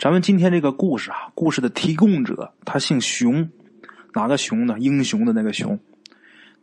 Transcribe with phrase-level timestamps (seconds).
[0.00, 3.46] 咱们今天这个故事啊，故事的提供者他姓熊，
[4.14, 4.76] 哪个熊呢？
[4.78, 5.78] 英雄的那个熊。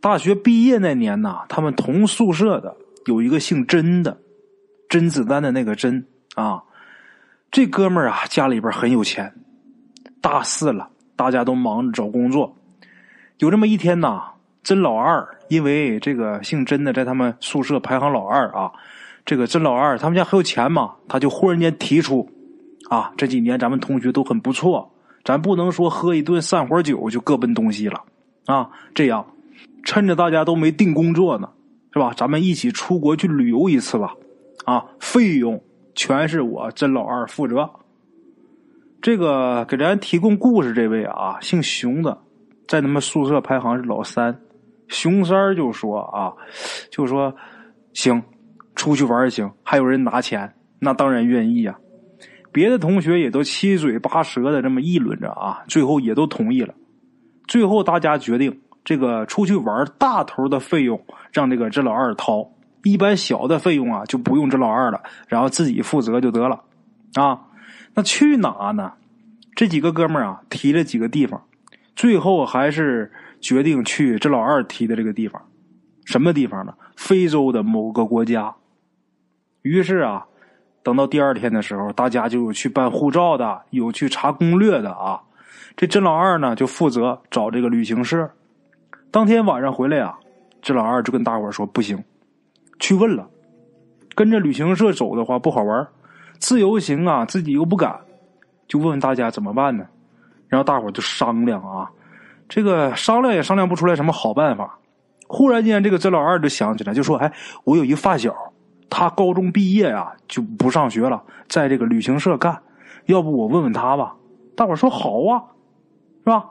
[0.01, 2.75] 大学毕业那年呐，他们同宿舍的
[3.05, 4.17] 有一个姓甄的，
[4.89, 6.03] 甄子丹的那个甄
[6.33, 6.63] 啊。
[7.51, 9.31] 这哥们儿啊，家里边很有钱。
[10.19, 12.57] 大四了，大家都忙着找工作。
[13.37, 14.31] 有这么一天呐，
[14.63, 18.71] 甄老二因为这个姓甄的在他们宿舍排行老二啊，
[19.27, 22.27] 这个甄老二他们家很有钱嘛，他就忽然间提出
[22.89, 24.91] 啊，这几年咱们同学都很不错，
[25.23, 28.01] 咱不能说喝一顿散伙酒就各奔东西了
[28.45, 29.25] 啊，这样。
[29.83, 31.49] 趁着大家都没定工作呢，
[31.93, 32.13] 是吧？
[32.15, 34.13] 咱们一起出国去旅游一次吧，
[34.65, 35.63] 啊，费用
[35.95, 37.69] 全是我甄老二负责。
[39.01, 42.17] 这个给咱提供故事这位啊，姓熊的，
[42.67, 44.37] 在他们宿舍排行是老三。
[44.89, 46.33] 熊三就说啊，
[46.91, 47.33] 就说
[47.93, 48.21] 行，
[48.75, 51.79] 出去玩行，还有人拿钱，那当然愿意啊。
[52.51, 56.73] 别的同学也都七嘴八舌的这么议论着啊，最后也都同意了。
[57.47, 58.59] 最后大家决定。
[58.87, 62.49] 这个出去玩大头的费用让这个这老二掏，
[62.83, 66.63] 一般小的费用啊就不用这老二了，然后自己负责就得了，
[67.15, 67.37] 啊，
[67.93, 68.93] 那去哪呢？
[69.53, 71.43] 这几个哥们儿啊提了几个地方，
[71.97, 75.41] 最后还是决定去这老二提的这个地方，
[76.05, 76.73] 什么地方呢？
[76.95, 78.55] 非洲的某个国家。
[79.63, 80.25] 于是啊，
[80.87, 85.19] 等到第二天的时候，大家就有去办护照的，有去查攻略的啊。
[85.75, 88.31] 这甄老二呢就负责找这个旅行社。
[89.11, 90.17] 当天晚上回来啊，
[90.61, 92.01] 这老二就跟大伙说：“不行，
[92.79, 93.27] 去问了，
[94.15, 95.85] 跟着旅行社走的话不好玩，
[96.39, 97.93] 自由行啊自己又不敢，
[98.69, 99.85] 就问问大家怎么办呢？”
[100.47, 101.91] 然后大伙就商量啊，
[102.47, 104.79] 这个商量也商量不出来什么好办法。
[105.27, 107.29] 忽然间，这个甄老二就想起来，就说：“哎，
[107.65, 108.33] 我有一发小，
[108.89, 112.61] 他高中毕业啊就不上学了，在这个旅行社干，
[113.05, 114.15] 要不我问问他吧？”
[114.55, 115.43] 大伙说：“好啊，
[116.23, 116.45] 是吧？”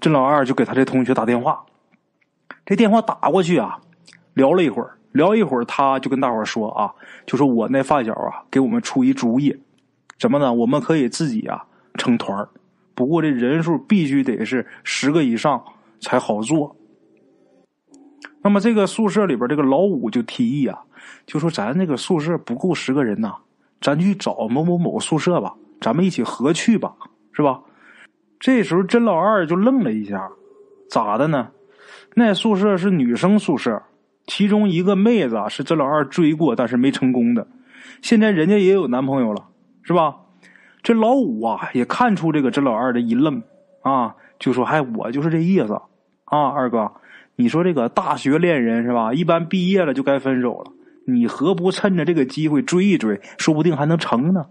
[0.00, 1.62] 这老二就给他这同学打电话。
[2.64, 3.80] 这电话打过去啊，
[4.34, 6.94] 聊了一会儿，聊一会儿，他就跟大伙说啊，
[7.26, 9.60] 就说我那发小啊，给我们出一主意，
[10.18, 10.52] 什么呢？
[10.54, 12.46] 我们可以自己啊成团
[12.94, 15.62] 不过这人数必须得是十个以上
[16.00, 16.76] 才好做。
[18.42, 20.78] 那么这个宿舍里边，这个老五就提议啊，
[21.26, 23.34] 就说咱那个宿舍不够十个人呐，
[23.80, 26.94] 咱去找某某某宿舍吧，咱们一起合去吧，
[27.32, 27.60] 是吧？
[28.38, 30.30] 这时候甄老二就愣了一下，
[30.88, 31.50] 咋的呢？
[32.14, 33.82] 那宿舍是女生宿舍，
[34.26, 37.46] 其中一个妹子啊是甄老二追过，但是没成功的。
[38.00, 39.48] 现在人家也有男朋友了，
[39.82, 40.16] 是吧？
[40.82, 43.42] 这老五啊也看出这个甄老二的一愣
[43.82, 45.74] 啊，就说：“嗨，我就是这意思
[46.24, 46.90] 啊，二哥，
[47.40, 49.14] 你说这个大学恋人是吧？
[49.14, 50.70] 一般毕业了就该分手了，
[51.06, 54.44] 你何不趁着这个机会追一追，说不定还能成呢？”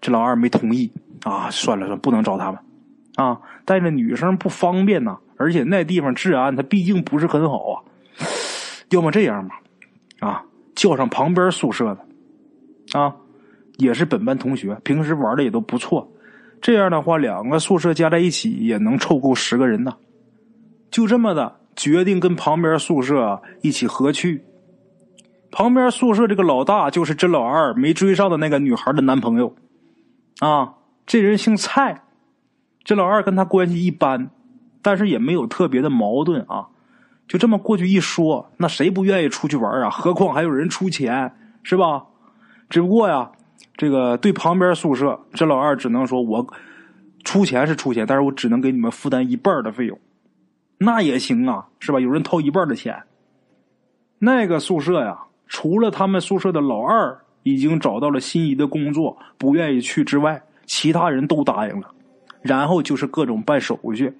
[0.00, 0.92] 这老二没同意
[1.24, 2.60] 啊，算了算，不能找他们
[3.16, 5.18] 啊，带着女生不方便呐。
[5.36, 7.82] 而且那地方治安，它毕竟不是很好啊。
[8.90, 9.60] 要么这样吧，
[10.20, 10.44] 啊，
[10.76, 13.16] 叫上旁边宿舍的，啊，
[13.78, 16.08] 也是本班同学，平时玩的也都不错。
[16.60, 19.92] 这样的话，两个宿舍加在一起也能凑够十个人呢。
[20.90, 24.44] 就这么的，决定跟旁边宿舍一起合去。
[25.50, 29.54] 旁边宿舍这个老大就是这老二没追上的那个女孩的男朋友，
[30.40, 30.74] 啊，
[31.06, 32.02] 这人姓蔡，
[32.82, 34.30] 这老二跟他关系一般。
[34.82, 36.68] 但是也没有特别的矛盾啊，
[37.26, 39.90] 就这么过去一说，那谁不愿意出去玩啊？
[39.90, 41.34] 何况还有人出钱，
[41.64, 42.04] 是吧？
[42.70, 43.32] 只不过呀，
[43.76, 46.46] 这个对旁边宿舍，这老二只能说我
[47.24, 49.98] 出钱是出钱，但是我只能给你们负担一半的费用，
[50.78, 52.00] 那也行啊，是吧？
[52.00, 53.02] 有人掏一半的钱。
[54.18, 61.90] 那个宿舍呀，除了他们宿舍的老二已经找到了心仪的工作，不愿意去之外，其他人都答应了。
[62.42, 64.12] 然后就是各种办手续。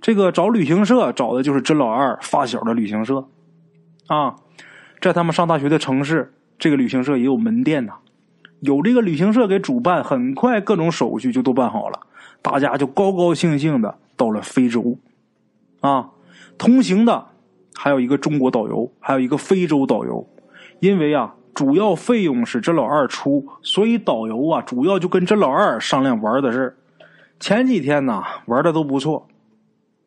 [0.00, 3.24] 这个找旅行社找的就是甄老二发小的旅行社，
[4.06, 4.36] 啊，
[5.00, 7.94] 在他们上大学的城市，这个旅行社也有门店呐。
[8.60, 12.00] 有这个旅行社给主办，很快各种手续就都办好了，
[12.42, 14.98] 大家就高高兴兴的到了非洲，
[15.86, 16.08] 啊，
[16.56, 17.26] 同行的
[17.74, 20.26] 还有一个中国导游，还有一个非洲导游。
[20.80, 26.74] 因为啊，主要费用是这老二出，所以导游啊主要就跟这老二商量玩的事
[27.38, 29.28] 前几天呢玩的都不错。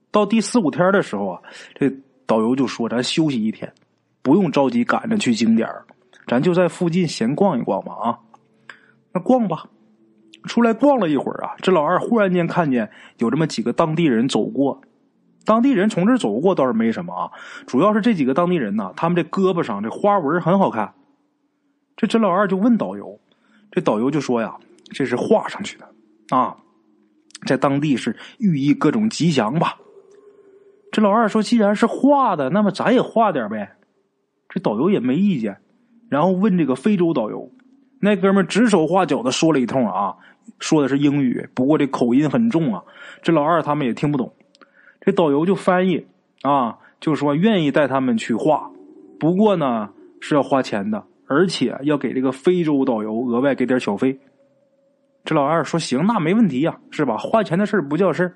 [0.10, 1.42] 到第四五天的时候啊，
[1.76, 1.94] 这
[2.26, 3.72] 导游就说：“咱休息一天，
[4.24, 5.70] 不用着急赶着去景点
[6.26, 8.20] 咱就在附近闲逛一逛吧。”啊，
[9.14, 9.66] 那逛吧。
[10.46, 14.82] 出来逛了一会儿啊，这老二忽然间看见有这么几个当地人走过。
[15.48, 17.32] 当地人从这走过倒是没什么啊，
[17.66, 20.94] 主要是这几个当地人呢，他们这胳膊上这花纹很好看。
[21.96, 23.18] 这这老二就问导游，
[23.72, 24.54] 这导游就说呀
[24.92, 25.88] ：“这是画上去的
[26.36, 26.58] 啊，
[27.46, 29.78] 在当地是寓意各种吉祥吧。
[30.92, 33.72] 这老二说：“既然是画的，那么咱也画点呗。”
[34.50, 35.56] 这导游也没意见，
[36.10, 37.50] 然后问这个非洲导游，
[38.02, 40.14] 那哥们指手画脚的说了一通啊，
[40.60, 42.84] 说的是英语，不过这口音很重啊，
[43.22, 44.34] 这老二他们也听不懂。
[45.08, 46.06] 这导游就翻译
[46.42, 48.70] 啊，就说愿意带他们去画，
[49.18, 49.88] 不过呢
[50.20, 54.20] 是要花钱的，而且要给这个非洲导游额外给点小费。
[55.24, 57.16] 这老二说：“行，那没问题呀，是吧？
[57.16, 58.36] 花钱的事不叫事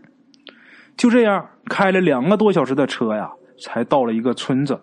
[0.96, 4.80] 就这样开了两个多小时的车呀，才到了一个村子。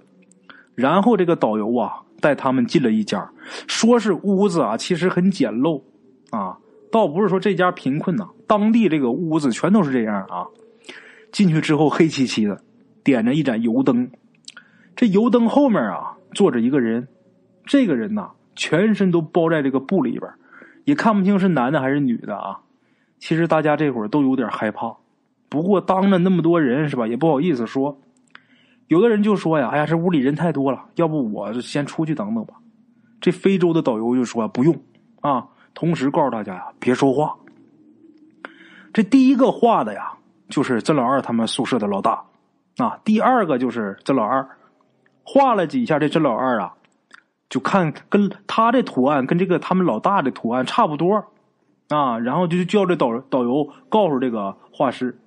[0.74, 3.32] 然后这个导游啊，带他们进了一家，
[3.66, 5.80] 说是屋子啊，其实很简陋
[6.32, 6.58] 啊，
[6.92, 10.44] 倒不是说这家贫困呐，当地这个屋子全都是这样啊。
[11.32, 12.62] 进去之后黑漆漆的，
[13.04, 14.10] 点着一盏油灯，
[14.96, 17.08] 这油灯后面啊坐着一个人，
[17.64, 20.30] 这个人呐全身都包在这个布里边。
[20.84, 22.60] 也看不清是男的还是女的啊！
[23.18, 24.96] 其实大家这会儿都有点害怕，
[25.50, 28.00] 不过当着那么多人是吧，也不好意思说。
[28.86, 32.54] 有的人就说呀：“哎呀，这屋里人太多了，要不我就先出去等等吧。”
[33.20, 34.74] 这非洲的导游就说：“不用
[35.20, 37.36] 啊！”同时告诉大家呀：“别说话。”
[38.94, 40.14] 这第一个画的呀，
[40.48, 42.24] 就是这老二他们宿舍的老大。
[42.76, 42.98] 啊。
[43.04, 44.48] 第二个就是这老二，
[45.24, 46.74] 画了几下，这这老二啊。
[47.50, 51.24] 就看跟他的图案跟这个他们老大的图案差不多，
[51.88, 55.18] 啊，然后就叫这导导游告诉这个画师，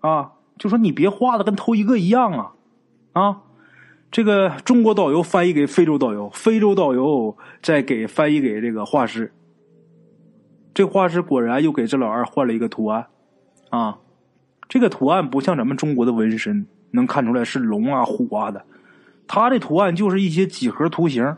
[0.00, 2.52] 啊，就说你别画的跟头一个一样啊，
[3.14, 3.40] 啊，
[4.10, 9.32] 这个中国导游翻译给非洲导游，非洲导游再给翻译给这个画师，
[10.74, 13.06] 这画师果然又给这老二换了一个图案，
[13.70, 13.96] 啊，
[14.68, 18.64] 这个图案不像咱们中国的纹身能看出来是龙啊虎啊的，
[19.26, 21.36] 他的图案就是一些几何图形。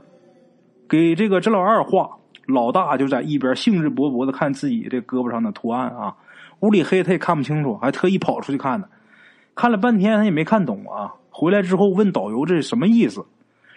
[0.88, 2.08] 给这个这老二画，
[2.46, 6.14] 老大就在一边兴致勃勃的看自己这胳膊上的图案啊。
[6.60, 8.88] 屋里黑，他也看不清楚，还特意跑出去看呢。
[9.54, 11.14] 看了半天，他也没看懂啊。
[11.30, 13.26] 回来之后问导游这是什么意思？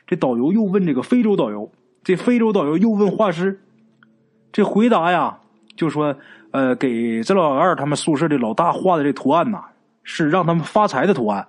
[0.06, 1.72] 这导游又问这个非洲导游，
[2.04, 3.60] 这非洲导游又问画师。
[4.51, 5.40] 这回答呀，
[5.75, 6.16] 就说
[6.51, 9.63] 呃，给这老二他们宿舍的老大画的这图案呐，
[10.04, 11.48] 是让他们发财的图案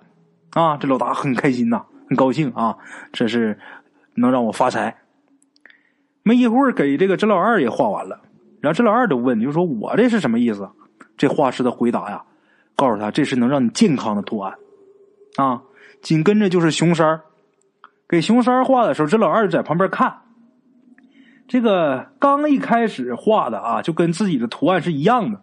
[0.51, 0.77] 啊。
[0.77, 2.77] 这老大很开心呐，很高兴啊，
[3.11, 3.57] 这是
[4.13, 4.95] 能让我发财。
[6.23, 8.21] 没一会儿，给这个这老二也画完了，
[8.59, 10.69] 然后这老二就问，就说我这是什么意思？
[11.17, 12.23] 这画师的回答呀，
[12.75, 14.53] 告诉他这是能让你健康的图案，
[15.37, 15.61] 啊，
[16.01, 17.21] 紧跟着就是熊山
[18.07, 20.15] 给熊山画的时候，这老二在旁边看，
[21.51, 25.41] 这个刚一开始画的啊，就跟自己的图案是一样的，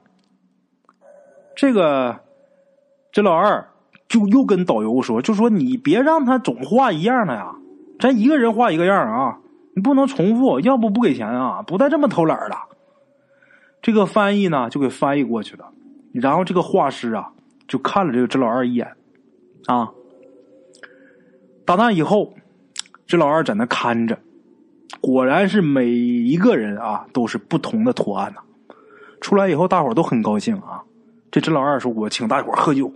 [1.54, 2.20] 这个
[3.12, 3.68] 这老二
[4.08, 7.54] 就又跟导游说，就说你别让他总画一样的呀，
[8.00, 9.38] 咱一个人画一个样啊。
[9.74, 11.60] 你不能重复，要不不给钱啊！
[11.60, 12.56] 不带这么偷懒的。
[13.82, 15.66] 这个翻译呢，就给翻译过去了。
[16.14, 17.32] 然后这个画师啊，
[17.68, 18.96] 就看了这个这老二一眼，
[19.66, 19.90] 啊，
[21.66, 22.32] 打那以后，
[23.06, 24.18] 这老二在那看着，
[25.00, 28.40] 果然是每一个人啊都是不同的图案呐。
[29.20, 30.82] 出来以后，大伙都很高兴啊。
[31.30, 32.92] 这甄老二说：“我请大伙喝酒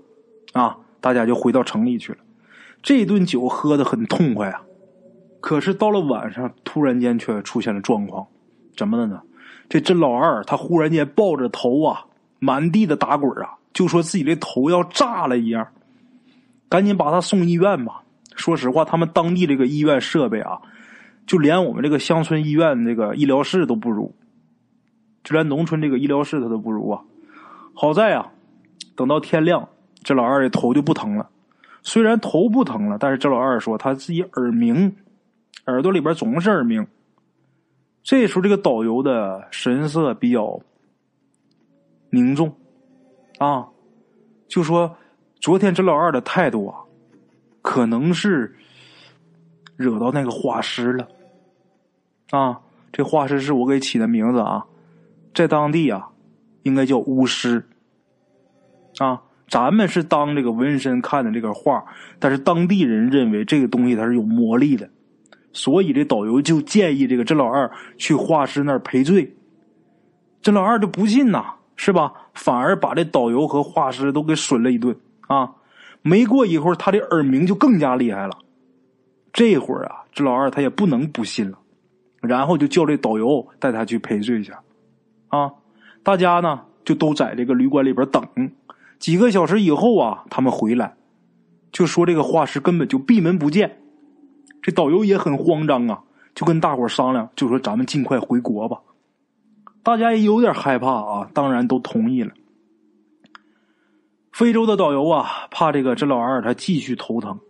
[0.52, 2.18] 啊！”大家就回到城里去了。
[2.82, 4.62] 这顿酒喝的很痛快啊。
[5.40, 8.26] 可是到了晚上，突然间却出现了状况，
[8.76, 9.20] 怎么了呢？
[9.68, 12.04] 这甄老二他忽然间抱着头啊，
[12.38, 15.66] 满地的打滚啊，就说自己的头要炸了一样，
[16.68, 18.02] 赶紧把他送医院吧。
[18.36, 20.60] 说实话，他们当地这个医院设备啊，
[21.26, 24.14] 就连我们这个乡村医院这个医疗室都不如，
[25.24, 27.02] 就连农村这个医疗室他都不如啊。
[27.74, 28.32] 好在啊，
[28.96, 29.68] 等到天亮，
[30.02, 31.28] 这老二的头就不疼了。
[31.82, 34.94] 虽然头不疼了，但是这老二说他自己耳鸣。
[35.66, 36.84] 耳朵里边总是耳鸣。
[38.02, 40.60] 这时候，这个导游的神色比较
[42.10, 42.52] 凝重，
[43.38, 43.68] 啊，
[44.48, 44.96] 就说
[45.40, 46.80] ：“昨天这老二的态度啊，
[47.62, 48.56] 可能是
[49.82, 51.08] 惹到那个画师了。
[52.30, 52.60] 啊，
[52.92, 54.64] 这画师是我给起的名字啊，
[55.34, 56.08] 在当地啊，
[56.62, 57.66] 应该叫巫师。
[58.98, 61.84] 啊，咱们是当这个纹身看的这个画，
[62.18, 64.88] 但是当地人认为这个东西它是有魔力的。”
[65.54, 69.34] 所以这导游就建议这个这老二去画师那儿赔罪，
[70.40, 71.44] 这老二就不信呐，
[71.76, 72.12] 是吧？
[72.32, 74.96] 反而把这导游和画师都给损了一顿
[75.28, 75.52] 啊！
[76.00, 78.38] 没过一会儿，他的耳鸣就更加厉害了。
[79.32, 81.58] 这会儿啊，这老二他也不能不信了，
[82.20, 84.52] 然后就叫这导游带他去赔罪去。
[85.28, 85.50] 啊，
[86.02, 88.22] 大家呢就都在这个旅馆里边等。
[88.98, 90.94] 几个小时以后啊，他们回来
[91.72, 93.78] 就说这个画师根本就闭门不见。
[94.60, 98.80] 这导游也很慌张啊，就跟大伙商量，就说咱们尽快回国吧。
[99.82, 102.32] 大家也有点害怕啊，当然都同意了。
[104.30, 107.40] 非洲的导游啊，怕这个这老二他继续头疼，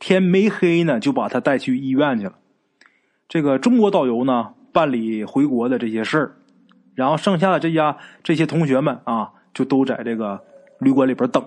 [0.00, 2.32] 天没黑呢，就把他带去医院去了。
[3.28, 6.36] 这个中国导游呢，办理回国的这些事儿，
[6.96, 10.42] 然后剩下的这家这些同学们啊，就都在这个
[10.80, 11.44] 旅馆里边等。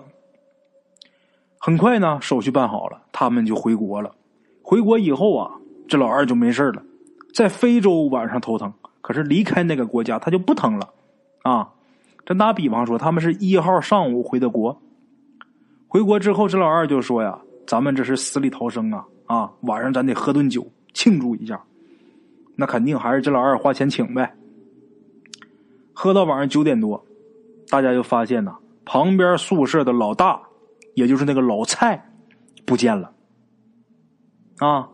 [1.58, 4.14] 很快呢，手续办好了，他们就回国了。
[4.62, 5.50] 回国以后啊，
[5.88, 6.82] 这老二就没事了，
[7.34, 10.90] 在非洲晚上头疼，可是离开那个国家他就不疼了
[11.42, 11.70] 啊。
[12.24, 14.80] 这打比方说，他们是一号上午回的国，
[15.88, 19.06] 回国之后，这老二就说呀：“咱们这是死里逃生啊！
[19.26, 21.62] 啊，晚上咱得喝顿酒庆祝一下。”
[22.56, 24.32] 那肯定还是这老二花钱请呗。
[25.92, 27.04] 喝到晚上九点多，
[27.68, 28.54] 大家就发现呢，
[28.84, 30.40] 旁边宿舍的老大，
[30.94, 32.10] 也就是那个老蔡，
[32.64, 33.12] 不见了。
[34.58, 34.88] 啊，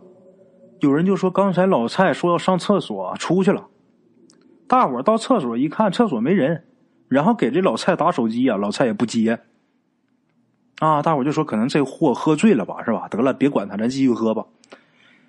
[0.81, 3.69] 有人就说刚才老蔡说要上厕所出去了，
[4.67, 6.65] 大伙到厕所一看，厕所没人。
[7.09, 9.39] 然后给这老蔡打手机啊，老蔡也不接。
[10.81, 13.07] 啊，大伙就说可能这货喝醉了吧，是吧？
[13.09, 14.45] 得了，别管他，咱继续喝吧。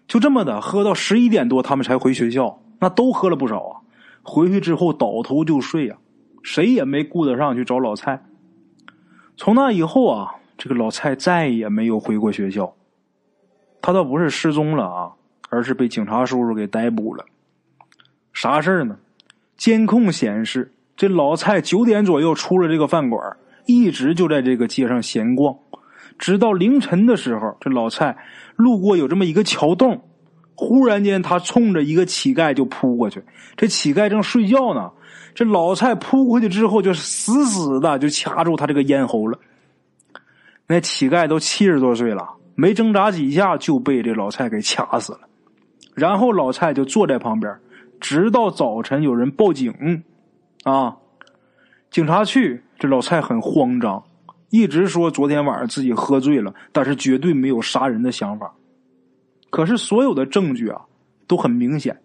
[0.08, 2.62] 就这么的，喝到十一点多，他们才回学校。
[2.80, 3.82] 那都喝了不少啊。
[4.24, 5.98] 回去之后倒头就睡呀，
[6.42, 8.24] 谁也没顾得上去找老蔡。
[9.36, 12.74] 从那以后啊，这个老蔡再也没有回过学校。
[13.82, 15.12] 他倒不是失踪了啊，
[15.50, 17.26] 而是被警察叔叔给逮捕了。
[18.32, 18.98] 啥事儿呢？
[19.58, 20.72] 监控显示。
[20.96, 25.56] 这老蔡九点左右出了这个饭馆，一直就在这个街上闲逛，
[26.18, 28.18] 直到凌晨的时候，这老蔡
[28.56, 30.02] 路过有这么一个桥洞，
[30.56, 33.24] 忽然间他冲着一个乞丐就扑过去，
[33.56, 34.92] 这乞丐正睡觉呢，
[35.34, 39.40] 这老蔡扑过去之后就死死的就掐住他这个咽喉了。
[40.68, 45.22] 那乞丐都七十多岁了，没挣扎几下就被这老蔡给掐死了，
[45.96, 47.54] 然后老蔡就坐在旁边，
[48.00, 50.04] 直到早晨有人报警。
[50.64, 50.96] 啊！
[51.92, 54.02] 警察去，这老蔡很慌张，
[54.50, 58.56] 一直说昨天晚上自己喝醉了，但是绝对没有杀人的想法。
[59.50, 60.82] 可是所有的证据啊
[61.28, 62.02] 都很明显，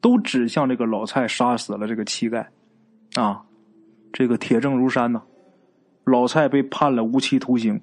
[0.00, 2.46] 都指向这个老蔡杀死了这个乞丐。
[3.14, 3.42] 啊，
[4.12, 5.20] 这个铁证如山呐！
[6.04, 7.80] 老蔡被判了无期徒刑。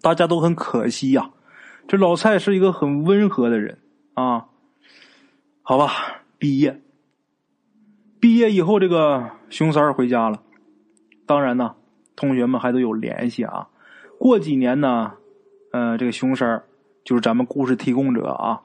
[0.00, 1.30] 大家都很可惜呀，
[1.86, 3.78] 这老蔡是一个很温和的人
[4.14, 4.46] 啊。
[5.60, 6.80] 好吧，毕业。
[8.22, 10.40] 毕业以后，这个熊三儿回家了。
[11.26, 11.74] 当然呢，
[12.14, 13.66] 同学们还都有联系啊。
[14.16, 15.14] 过几年呢，
[15.72, 16.62] 呃，这个熊三儿
[17.02, 18.60] 就是咱们故事提供者啊，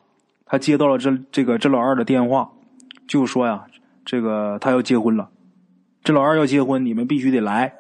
[0.46, 2.52] 他接到了这这个这老二的电话，
[3.08, 3.66] 就说呀，
[4.06, 5.28] 这个他要结婚了，
[6.04, 7.74] 这老二要结婚，你们必须得来。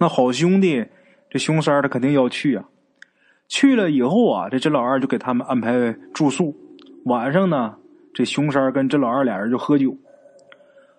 [0.00, 0.86] 那好兄弟，
[1.28, 2.64] 这熊三儿他肯定要去啊。
[3.48, 6.56] 去了以后啊，这这老二就给他们安排住宿。
[7.04, 7.76] 晚上呢，
[8.14, 9.94] 这熊三儿跟这老二俩人就喝酒。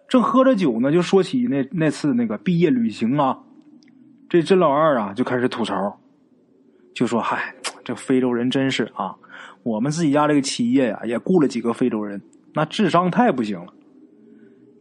[0.10, 3.38] 正喝着酒呢，就说起那那次那个毕业旅行啊，
[4.28, 6.00] 这甄老二啊就开始吐槽，
[6.96, 9.16] 就说：“嗨，这非洲人真是啊，
[9.62, 12.20] 我们自己家这个企业呀也雇了几个非洲人，
[12.54, 13.72] 那智商太不行了。”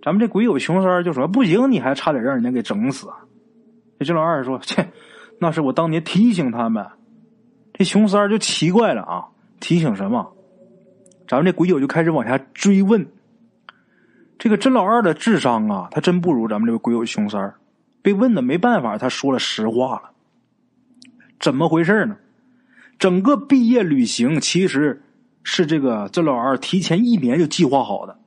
[0.03, 3.09] 咱们这鬼友熊三就说：“不行，你还差点让人家给整死。”
[4.01, 4.89] 这甄老二说：“切，
[5.39, 6.87] 那是我当年提醒他们。”
[7.75, 9.27] 这熊三就奇怪了啊，
[9.61, 10.33] 提醒什么？
[11.29, 13.07] 咱们这鬼友就开始往下追问。
[14.39, 17.55] 这个甄老二的智商啊，他真不如咱们这个鬼友熊三儿。
[18.01, 20.11] 被问的没办法，他说了实话了。
[21.41, 22.17] 怎么回事呢？
[22.99, 25.03] 整个毕业旅行其实
[25.43, 28.19] 是这个甄老二提前一年就计划好的。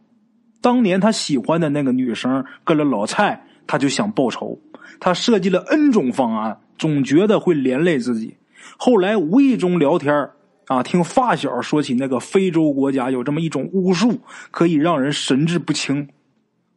[0.61, 4.59] 当年他喜欢的那个女生跟了老蔡，他就想报仇。
[4.99, 8.37] 他设计了 N 种方案，总觉得会连累自己。
[8.77, 10.29] 后来无意中聊天
[10.67, 16.07] 啊，听发小说起那个非洲国家有这么一种巫术，可以让人神志不清，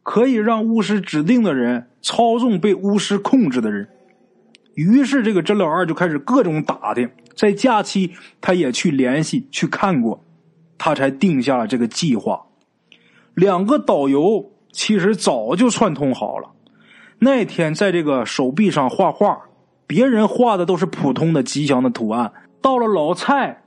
[0.03, 3.87] 可以让巫师指定的人操纵被巫师控制的人。
[4.73, 8.11] 于是这个甄老二就开始各种打听，在假期
[8.41, 10.21] 他也去联系去看过，
[10.77, 12.47] 他才定下了这个计划。
[13.33, 16.49] 两个导游其实早就串通好了，
[17.19, 19.43] 那天在这个手臂上画画，
[19.87, 23.61] 别人画的都是普通的吉祥的图案，到了老蔡。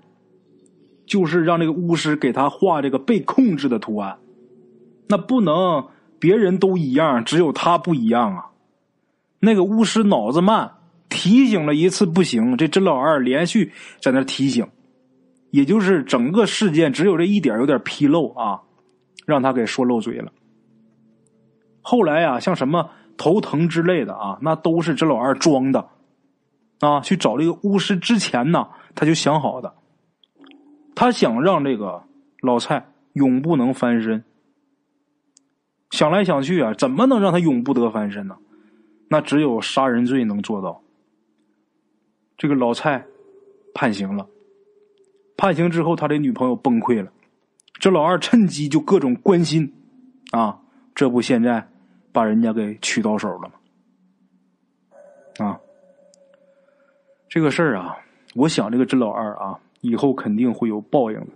[1.08, 4.18] 就是让这个巫师给他画这个被控制的图案，
[5.08, 5.88] 那不能
[6.20, 8.50] 别人都一样，只有他不一样啊！
[9.40, 10.72] 那个巫师脑子慢，
[11.08, 13.72] 提醒了一次不行，这甄老二连续
[14.02, 14.68] 在那提醒，
[15.50, 18.60] 也就是整个事件只有这一点有点纰漏啊，
[19.24, 20.30] 让他给说漏嘴了。
[21.80, 25.88] 后来啊，像什么头疼之类的啊，那都是甄老二装的
[26.80, 27.00] 啊。
[27.00, 29.72] 去找这个巫师之前呢，他就想好的。
[30.98, 32.02] 他想让这个
[32.40, 34.24] 老蔡永不能翻身。
[35.90, 38.36] 想来想去啊，怎么能让他永不得翻身呢？
[39.06, 40.82] 那只有杀人罪能做到。
[42.36, 43.06] 这个老蔡
[43.72, 44.26] 判刑了，
[45.36, 47.12] 判刑之后，他的女朋友崩溃了。
[47.74, 49.72] 这老二趁机就各种关心，
[50.32, 50.60] 啊，
[50.96, 51.64] 这不现在
[52.10, 55.46] 把人家给娶到手了吗？
[55.46, 55.60] 啊，
[57.28, 57.96] 这个事儿啊，
[58.34, 61.26] 我想这个这老二啊，以后肯定会有报应的。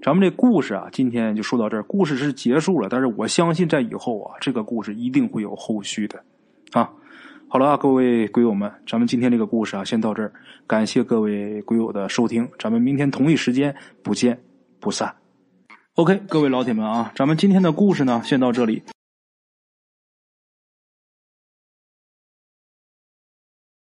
[0.00, 6.22] 咱们这故事啊，今天就说到这儿，故事是结束了，但是我相信在以后啊，这个故事一定会有后续的，
[6.70, 6.88] 啊，
[7.48, 10.32] 好了啊，各位鬼友们，咱们今天这个故事啊，先到这儿，
[10.68, 14.38] 感谢各位鬼友的收听，咱们明天同一时间不见
[14.78, 15.12] 不散。
[15.94, 18.82] OK，各位老铁们啊，咱们今天的故事呢，先到这里。